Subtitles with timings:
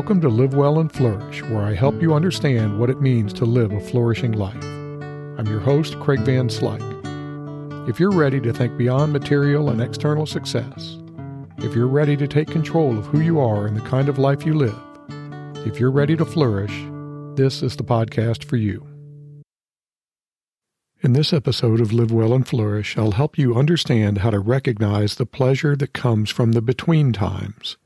[0.00, 3.44] Welcome to Live Well and Flourish, where I help you understand what it means to
[3.44, 4.64] live a flourishing life.
[4.64, 7.86] I'm your host, Craig Van Slyke.
[7.86, 10.96] If you're ready to think beyond material and external success,
[11.58, 14.46] if you're ready to take control of who you are and the kind of life
[14.46, 14.80] you live,
[15.66, 16.82] if you're ready to flourish,
[17.34, 18.86] this is the podcast for you.
[21.02, 25.16] In this episode of Live Well and Flourish, I'll help you understand how to recognize
[25.16, 27.76] the pleasure that comes from the between times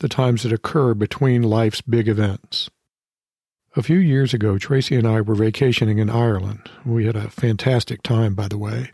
[0.00, 2.70] the times that occur between life's big events.
[3.76, 6.70] A few years ago, Tracy and I were vacationing in Ireland.
[6.84, 8.92] We had a fantastic time, by the way.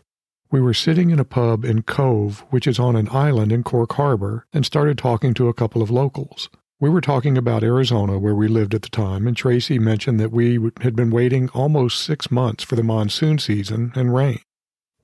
[0.51, 3.93] We were sitting in a pub in Cobh, which is on an island in Cork
[3.93, 6.49] Harbor, and started talking to a couple of locals.
[6.79, 10.31] We were talking about Arizona, where we lived at the time, and Tracy mentioned that
[10.31, 14.39] we had been waiting almost six months for the monsoon season and rain.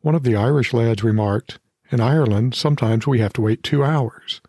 [0.01, 4.41] One of the Irish lads remarked, In Ireland, sometimes we have to wait two hours.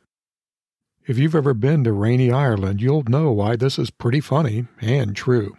[1.12, 5.14] If you've ever been to rainy Ireland, you'll know why this is pretty funny and
[5.14, 5.58] true.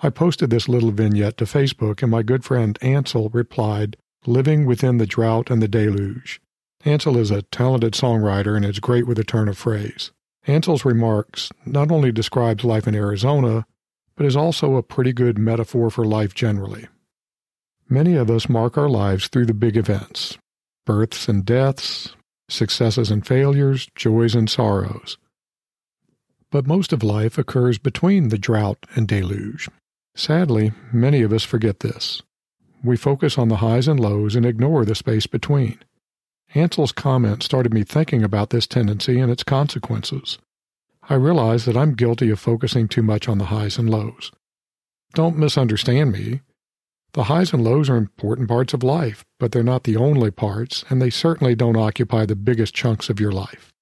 [0.00, 4.98] I posted this little vignette to Facebook, and my good friend Ansel replied, Living within
[4.98, 6.40] the drought and the deluge.
[6.84, 10.12] Ansel is a talented songwriter and is great with a turn of phrase.
[10.46, 13.66] Ansel's remarks not only describes life in Arizona,
[14.14, 16.86] but is also a pretty good metaphor for life generally.
[17.88, 20.38] Many of us mark our lives through the big events
[20.84, 22.14] births and deaths,
[22.48, 25.18] successes and failures, joys and sorrows.
[26.50, 29.68] But most of life occurs between the drought and deluge.
[30.14, 32.22] Sadly, many of us forget this.
[32.82, 35.78] We focus on the highs and lows and ignore the space between.
[36.54, 40.38] Ansel's comment started me thinking about this tendency and its consequences.
[41.08, 44.32] I realize that I'm guilty of focusing too much on the highs and lows.
[45.14, 46.40] Don't misunderstand me.
[47.16, 50.84] The highs and lows are important parts of life, but they're not the only parts,
[50.90, 53.72] and they certainly don't occupy the biggest chunks of your life.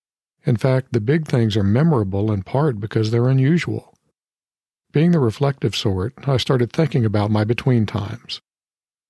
[0.46, 3.92] In fact, the big things are memorable in part because they're unusual.
[4.92, 8.40] Being the reflective sort, I started thinking about my between times.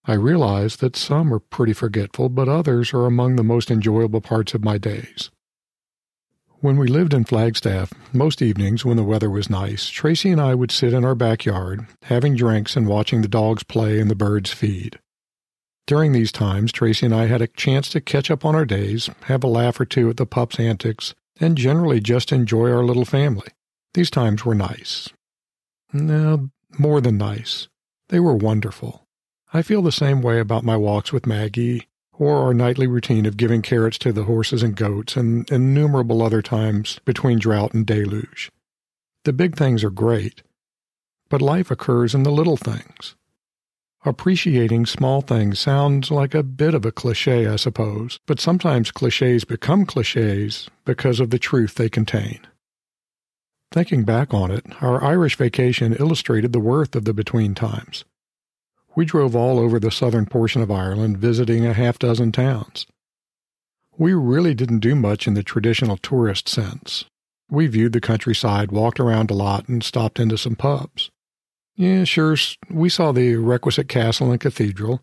[0.06, 4.54] I realized that some are pretty forgetful, but others are among the most enjoyable parts
[4.54, 5.30] of my days.
[6.64, 10.54] When we lived in Flagstaff, most evenings when the weather was nice, Tracy and I
[10.54, 14.50] would sit in our backyard, having drinks and watching the dogs play and the birds
[14.50, 14.98] feed.
[15.86, 19.10] During these times, Tracy and I had a chance to catch up on our days,
[19.24, 23.04] have a laugh or two at the pup's antics, and generally just enjoy our little
[23.04, 23.48] family.
[23.92, 25.10] These times were nice.
[25.92, 26.48] No,
[26.78, 27.68] more than nice.
[28.08, 29.04] They were wonderful.
[29.52, 31.88] I feel the same way about my walks with Maggie,
[32.18, 36.42] or our nightly routine of giving carrots to the horses and goats, and innumerable other
[36.42, 38.50] times between drought and deluge.
[39.24, 40.42] The big things are great,
[41.28, 43.14] but life occurs in the little things.
[44.06, 49.44] Appreciating small things sounds like a bit of a cliche, I suppose, but sometimes cliches
[49.44, 52.40] become cliches because of the truth they contain.
[53.72, 58.04] Thinking back on it, our Irish vacation illustrated the worth of the between times.
[58.96, 62.86] We drove all over the southern portion of Ireland, visiting a half dozen towns.
[63.96, 67.04] We really didn't do much in the traditional tourist sense.
[67.48, 71.10] We viewed the countryside, walked around a lot, and stopped into some pubs.
[71.76, 72.36] Yeah, sure,
[72.70, 75.00] we saw the requisite castle and cathedral,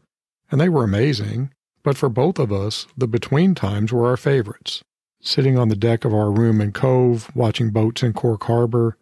[0.50, 1.52] and they were amazing,
[1.84, 4.82] but for both of us, the between times were our favorites.
[5.22, 8.98] Sitting on the deck of our room in Cobh, watching boats in Cork Harbor,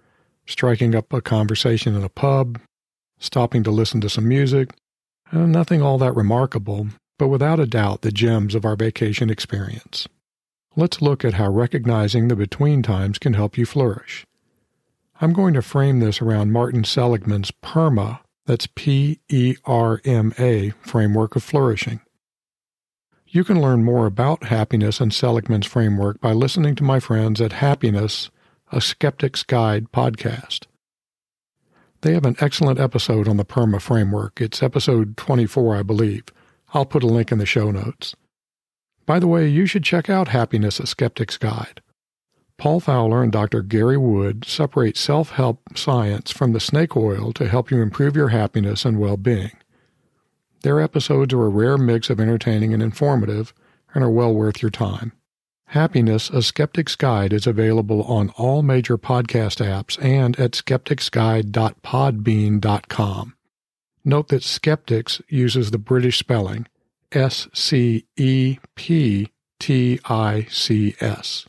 [0.45, 2.59] striking up a conversation in a pub,
[3.19, 4.71] stopping to listen to some music.
[5.31, 6.87] Uh, nothing all that remarkable,
[7.17, 10.07] but without a doubt the gems of our vacation experience.
[10.75, 14.25] Let's look at how recognizing the between times can help you flourish.
[15.21, 20.71] I'm going to frame this around Martin Seligman's PERMA, that's P E R M A,
[20.81, 21.99] framework of flourishing.
[23.27, 27.53] You can learn more about happiness and Seligman's framework by listening to my friends at
[27.53, 28.31] Happiness,
[28.71, 30.65] a Sceptic's Guide podcast.
[32.01, 34.39] They have an excellent episode on the PERMA framework.
[34.39, 36.23] It's episode 24, I believe.
[36.73, 38.15] I'll put a link in the show notes.
[39.05, 41.81] By the way, you should check out Happiness, a Sceptic's Guide.
[42.57, 43.61] Paul Fowler and Dr.
[43.61, 48.29] Gary Wood separate self help science from the snake oil to help you improve your
[48.29, 49.51] happiness and well being.
[50.61, 53.53] Their episodes are a rare mix of entertaining and informative
[53.93, 55.13] and are well worth your time.
[55.69, 63.35] Happiness, a Sceptic's Guide is available on all major podcast apps and at scepticsguide.podbean.com.
[64.03, 66.65] Note that Skeptics uses the British spelling
[67.11, 71.45] S C E P T I C S.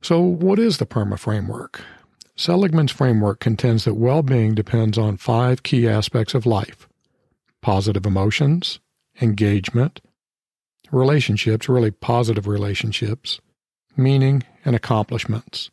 [0.00, 1.80] So, what is the PERMA framework?
[2.36, 6.86] Seligman's framework contends that well being depends on five key aspects of life
[7.60, 8.78] positive emotions,
[9.20, 10.00] engagement,
[10.94, 13.40] relationships, really positive relationships,
[13.96, 15.70] meaning, and accomplishments.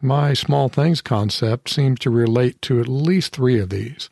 [0.00, 4.08] My small things concept seems to relate to at least three of these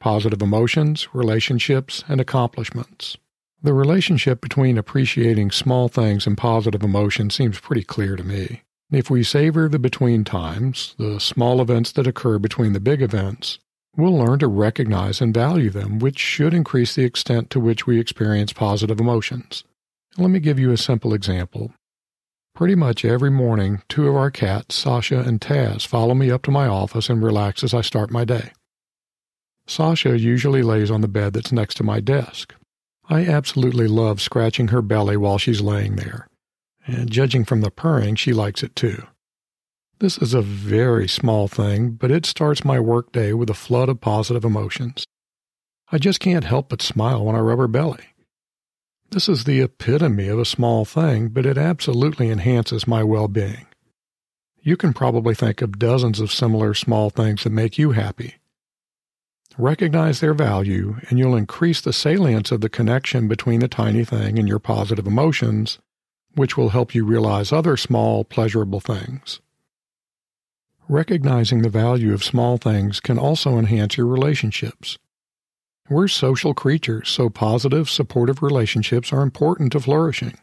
[0.00, 3.18] positive emotions, relationships, and accomplishments.
[3.62, 8.62] The relationship between appreciating small things and positive emotions seems pretty clear to me.
[8.90, 13.58] If we savor the between times, the small events that occur between the big events,
[13.96, 18.00] we'll learn to recognize and value them, which should increase the extent to which we
[18.00, 19.64] experience positive emotions.
[20.16, 21.72] Let me give you a simple example.
[22.54, 26.50] Pretty much every morning, two of our cats, Sasha and Taz, follow me up to
[26.50, 28.52] my office and relax as I start my day.
[29.66, 32.54] Sasha usually lays on the bed that's next to my desk.
[33.08, 36.28] I absolutely love scratching her belly while she's laying there,
[36.86, 39.04] and judging from the purring, she likes it too.
[40.00, 44.00] This is a very small thing, but it starts my workday with a flood of
[44.00, 45.04] positive emotions.
[45.92, 48.06] I just can't help but smile when I rub her belly.
[49.10, 53.66] This is the epitome of a small thing, but it absolutely enhances my well being.
[54.62, 58.36] You can probably think of dozens of similar small things that make you happy.
[59.58, 64.38] Recognize their value, and you'll increase the salience of the connection between the tiny thing
[64.38, 65.78] and your positive emotions,
[66.36, 69.40] which will help you realize other small, pleasurable things.
[70.90, 74.98] Recognizing the value of small things can also enhance your relationships.
[75.88, 80.36] We're social creatures, so positive, supportive relationships are important to flourishing.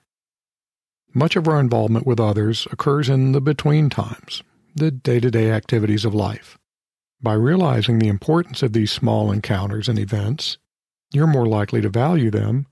[1.13, 4.41] Much of our involvement with others occurs in the between times,
[4.73, 6.57] the day to day activities of life.
[7.21, 10.57] By realizing the importance of these small encounters and events,
[11.11, 12.67] you're more likely to value them,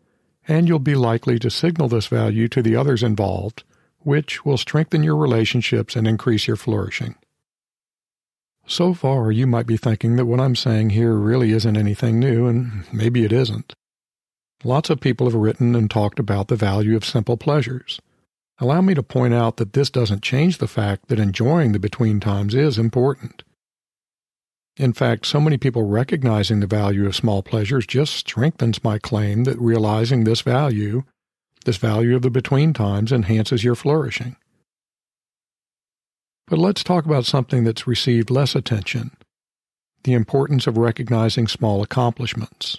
[0.47, 3.65] and you'll be likely to signal this value to the others involved,
[3.99, 7.15] which will strengthen your relationships and increase your flourishing.
[8.67, 12.47] So far, you might be thinking that what I'm saying here really isn't anything new,
[12.47, 13.73] and maybe it isn't.
[14.63, 17.99] Lots of people have written and talked about the value of simple pleasures.
[18.57, 22.19] Allow me to point out that this doesn't change the fact that enjoying the between
[22.19, 23.43] times is important.
[24.77, 29.43] In fact, so many people recognizing the value of small pleasures just strengthens my claim
[29.43, 31.03] that realizing this value,
[31.65, 34.35] this value of the between times, enhances your flourishing.
[36.47, 39.11] But let's talk about something that's received less attention
[40.03, 42.77] the importance of recognizing small accomplishments.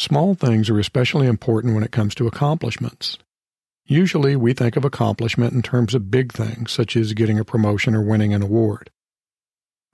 [0.00, 3.16] Small things are especially important when it comes to accomplishments.
[3.86, 7.94] Usually, we think of accomplishment in terms of big things, such as getting a promotion
[7.94, 8.90] or winning an award.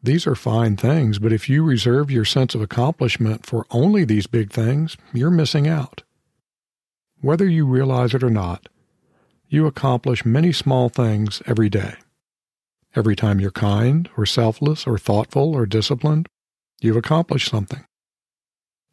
[0.03, 4.26] These are fine things, but if you reserve your sense of accomplishment for only these
[4.26, 6.03] big things, you're missing out.
[7.20, 8.70] Whether you realize it or not,
[9.49, 11.97] you accomplish many small things every day.
[12.96, 16.28] Every time you're kind or selfless or thoughtful or disciplined,
[16.81, 17.84] you've accomplished something.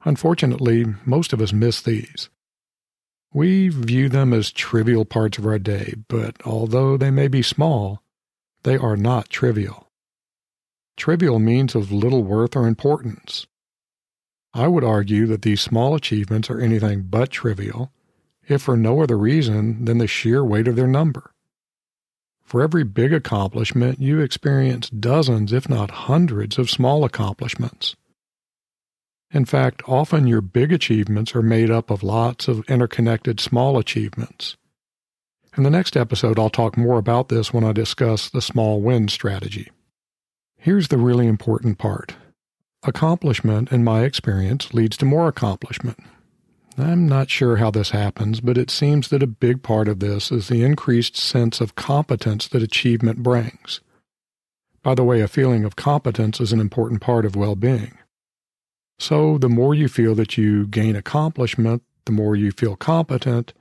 [0.03, 2.29] Unfortunately, most of us miss these.
[3.33, 8.03] We view them as trivial parts of our day, but although they may be small,
[8.63, 9.88] they are not trivial.
[10.97, 13.47] Trivial means of little worth or importance.
[14.53, 17.91] I would argue that these small achievements are anything but trivial,
[18.47, 21.32] if for no other reason than the sheer weight of their number.
[22.43, 27.95] For every big accomplishment, you experience dozens, if not hundreds, of small accomplishments.
[29.31, 34.55] In fact, often your big achievements are made up of lots of interconnected small achievements.
[35.57, 39.07] In the next episode, I'll talk more about this when I discuss the small win
[39.07, 39.71] strategy.
[40.57, 42.15] Here's the really important part
[42.83, 45.97] accomplishment, in my experience, leads to more accomplishment.
[46.77, 50.32] I'm not sure how this happens, but it seems that a big part of this
[50.32, 53.82] is the increased sense of competence that achievement brings.
[54.82, 57.98] By the way, a feeling of competence is an important part of well being.
[59.00, 63.53] So, the more you feel that you gain accomplishment, the more you feel competent,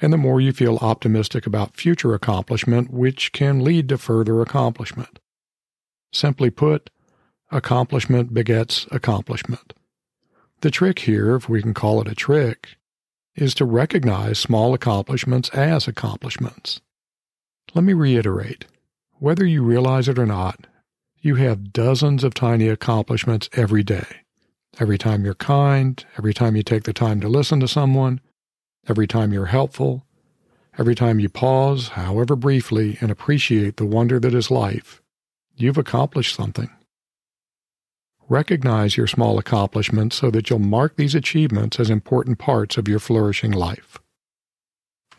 [0.00, 5.18] and the more you feel optimistic about future accomplishment, which can lead to further accomplishment.
[6.12, 6.90] Simply put,
[7.50, 9.72] accomplishment begets accomplishment.
[10.66, 12.70] The trick here, if we can call it a trick,
[13.36, 16.80] is to recognize small accomplishments as accomplishments.
[17.72, 18.64] Let me reiterate
[19.20, 20.66] whether you realize it or not,
[21.20, 24.06] you have dozens of tiny accomplishments every day.
[24.80, 28.20] Every time you're kind, every time you take the time to listen to someone,
[28.88, 30.04] every time you're helpful,
[30.76, 35.00] every time you pause, however briefly, and appreciate the wonder that is life,
[35.54, 36.70] you've accomplished something.
[38.28, 42.98] Recognize your small accomplishments so that you'll mark these achievements as important parts of your
[42.98, 43.98] flourishing life.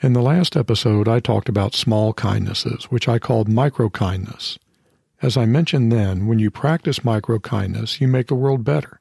[0.01, 4.59] In the last episode, I talked about small kindnesses, which I called micro kindness.
[5.21, 8.99] As I mentioned then, when you practice micro kindness, you make the world better.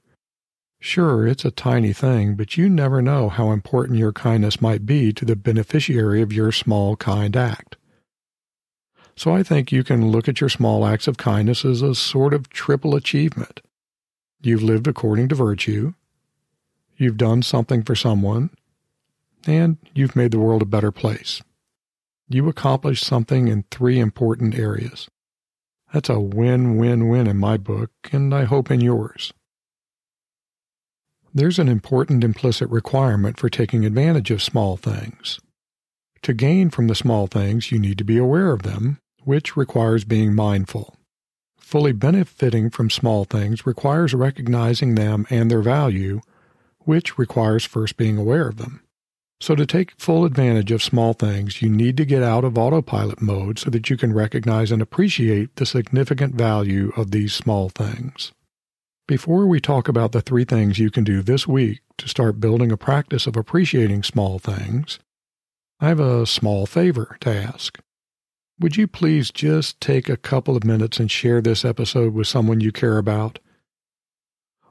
[0.81, 5.13] Sure, it's a tiny thing, but you never know how important your kindness might be
[5.13, 7.77] to the beneficiary of your small kind act.
[9.17, 12.33] So I think you can look at your small acts of kindness as a sort
[12.33, 13.63] of triple achievement.
[14.41, 15.95] You've lived according to virtue,
[16.97, 18.51] you've done something for someone,
[19.47, 21.43] and you've made the world a better place.
[22.29, 25.09] You accomplished something in three important areas.
[25.93, 29.33] That's a win win win in my book, and I hope in yours.
[31.33, 35.39] There's an important implicit requirement for taking advantage of small things.
[36.23, 40.05] To gain from the small things, you need to be aware of them, which requires
[40.05, 40.97] being mindful.
[41.67, 46.21] Fully benefiting from small things requires recognizing them and their value,
[46.79, 48.85] which requires first being aware of them.
[49.41, 53.21] So, to take full advantage of small things, you need to get out of autopilot
[53.21, 58.31] mode so that you can recognize and appreciate the significant value of these small things.
[59.09, 62.71] Before we talk about the three things you can do this week to start building
[62.71, 65.01] a practice of appreciating small things,
[65.81, 67.81] I have a small favor to ask.
[68.59, 72.61] Would you please just take a couple of minutes and share this episode with someone
[72.61, 73.39] you care about?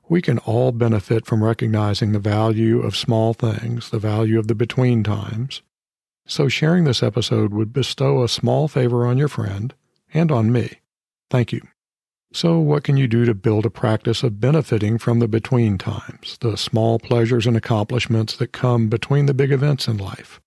[0.09, 4.55] We can all benefit from recognizing the value of small things, the value of the
[4.55, 5.61] between times.
[6.25, 9.71] So sharing this episode would bestow a small favor on your friend
[10.11, 10.79] and on me.
[11.29, 11.61] Thank you.
[12.33, 16.37] So, what can you do to build a practice of benefiting from the between times,
[16.41, 20.41] the small pleasures and accomplishments that come between the big events in life?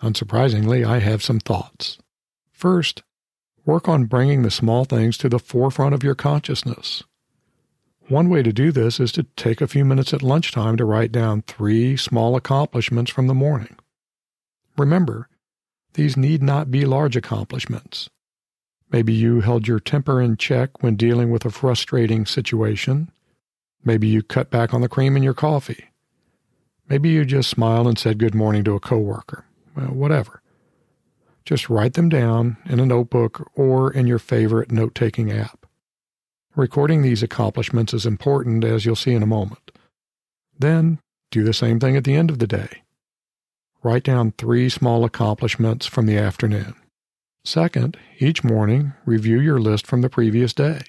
[0.00, 1.98] Unsurprisingly, I have some thoughts.
[2.56, 3.02] First,
[3.66, 7.02] work on bringing the small things to the forefront of your consciousness.
[8.08, 11.12] One way to do this is to take a few minutes at lunchtime to write
[11.12, 13.76] down three small accomplishments from the morning.
[14.78, 15.28] Remember,
[15.92, 18.08] these need not be large accomplishments.
[18.90, 23.10] Maybe you held your temper in check when dealing with a frustrating situation.
[23.84, 25.90] Maybe you cut back on the cream in your coffee.
[26.88, 29.44] Maybe you just smiled and said good morning to a coworker.
[29.76, 30.40] Well, whatever.
[31.46, 35.64] Just write them down in a notebook or in your favorite note taking app.
[36.56, 39.70] Recording these accomplishments is important, as you'll see in a moment.
[40.58, 40.98] Then,
[41.30, 42.82] do the same thing at the end of the day.
[43.84, 46.74] Write down three small accomplishments from the afternoon.
[47.44, 50.80] Second, each morning, review your list from the previous day.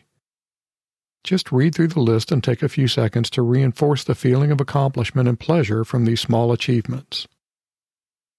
[1.23, 4.59] Just read through the list and take a few seconds to reinforce the feeling of
[4.59, 7.27] accomplishment and pleasure from these small achievements.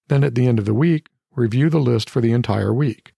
[0.09, 3.13] Then at the end of the week, review the list for the entire week.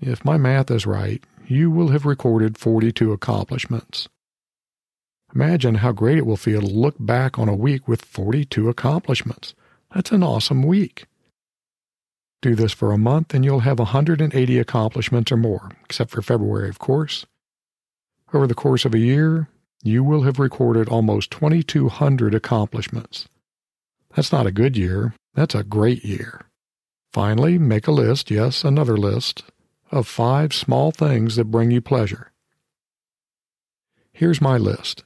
[0.00, 4.08] If my math is right, you will have recorded 42 accomplishments.
[5.34, 9.54] Imagine how great it will feel to look back on a week with 42 accomplishments.
[9.94, 11.06] That's an awesome week.
[12.42, 16.68] Do this for a month and you'll have 180 accomplishments or more, except for February,
[16.68, 17.26] of course.
[18.32, 19.48] Over the course of a year,
[19.82, 23.28] you will have recorded almost 2,200 accomplishments.
[24.14, 26.49] That's not a good year, that's a great year.
[27.12, 29.42] Finally, make a list, yes, another list,
[29.90, 32.30] of five small things that bring you pleasure.
[34.12, 35.02] Here's my list.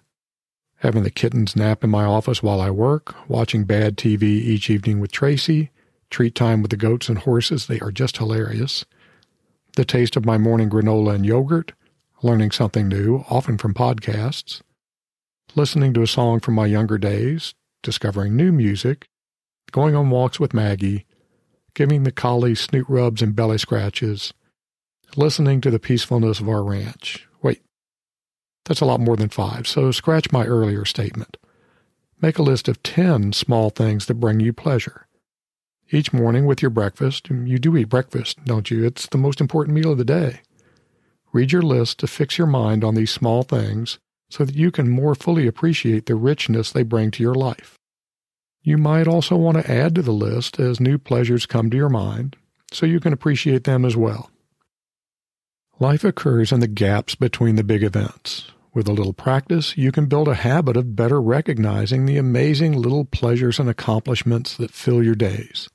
[0.79, 5.01] Having the kittens nap in my office while I work, watching bad TV each evening
[5.01, 5.71] with Tracy,
[6.11, 8.85] treat time with the goats and horses, they are just hilarious,
[9.77, 11.73] the taste of my morning granola and yogurt,
[12.23, 14.61] learning something new, often from podcasts,
[15.55, 19.09] listening to a song from my younger days, discovering new music,
[19.73, 21.07] going on walks with Maggie,
[21.75, 24.33] giving the collies snoot rubs and belly scratches,
[25.17, 27.27] listening to the peacefulness of our ranch.
[27.43, 27.63] Wait,
[28.65, 31.37] that's a lot more than five, so scratch my earlier statement.
[32.21, 35.07] Make a list of 10 small things that bring you pleasure.
[35.91, 38.85] Each morning with your breakfast, you do eat breakfast, don't you?
[38.85, 40.41] It's the most important meal of the day.
[41.33, 43.99] Read your list to fix your mind on these small things
[44.31, 47.79] so that you can more fully appreciate the richness they bring to your life.
[48.67, 51.91] You might also want to add to the list as new pleasures come to your
[51.91, 52.37] mind
[52.73, 54.31] so you can appreciate them as well.
[55.79, 58.51] Life occurs in the gaps between the big events.
[58.73, 63.05] With a little practice, you can build a habit of better recognizing the amazing little
[63.05, 65.69] pleasures and accomplishments that fill your days.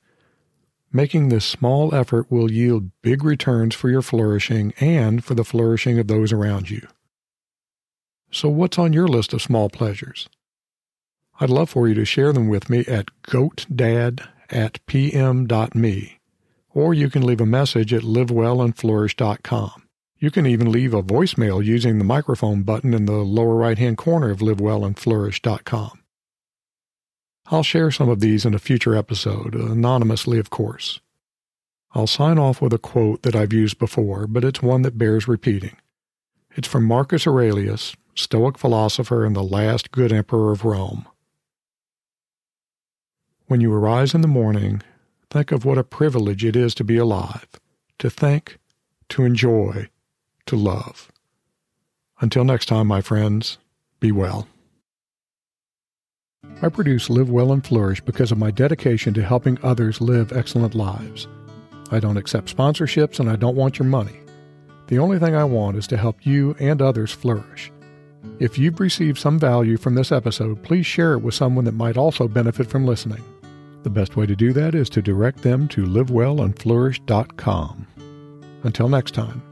[0.92, 6.00] Making this small effort will yield big returns for your flourishing and for the flourishing
[6.00, 6.86] of those around you.
[8.32, 10.28] So, what's on your list of small pleasures?
[11.42, 16.18] I'd love for you to share them with me at goatdad at pm.me,
[16.68, 19.82] or you can leave a message at livewellandflourish.com.
[20.18, 23.96] You can even leave a voicemail using the microphone button in the lower right hand
[23.96, 26.02] corner of livewellandflourish.com.
[27.46, 31.00] I'll share some of these in a future episode, anonymously, of course.
[31.92, 35.26] I'll sign off with a quote that I've used before, but it's one that bears
[35.26, 35.78] repeating.
[36.54, 41.06] It's from Marcus Aurelius, Stoic philosopher and the last good emperor of Rome.
[43.50, 44.80] When you arise in the morning,
[45.28, 47.48] think of what a privilege it is to be alive,
[47.98, 48.58] to think,
[49.08, 49.88] to enjoy,
[50.46, 51.10] to love.
[52.20, 53.58] Until next time, my friends,
[53.98, 54.46] be well.
[56.62, 60.76] I produce Live Well and Flourish because of my dedication to helping others live excellent
[60.76, 61.26] lives.
[61.90, 64.20] I don't accept sponsorships and I don't want your money.
[64.86, 67.72] The only thing I want is to help you and others flourish.
[68.38, 71.96] If you've received some value from this episode, please share it with someone that might
[71.96, 73.24] also benefit from listening.
[73.82, 77.86] The best way to do that is to direct them to livewellandflourish.com.
[78.62, 79.49] Until next time.